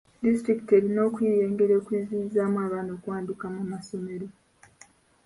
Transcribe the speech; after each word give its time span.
Disitulikiti 0.23 0.71
erina 0.77 0.99
okuyiiya 1.07 1.43
engeri 1.47 1.73
okuziyiza 1.79 2.39
abaana 2.63 2.91
okuwanduka 2.97 3.45
mu 3.55 3.63
masomero. 3.71 4.27